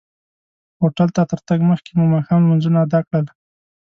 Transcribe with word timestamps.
هوټل 0.81 1.09
ته 1.15 1.21
تر 1.31 1.39
تګ 1.47 1.59
مخکې 1.71 1.91
مو 1.97 2.05
ماښام 2.15 2.39
لمونځونه 2.43 2.77
ادا 2.85 2.99
کړل. 3.07 3.25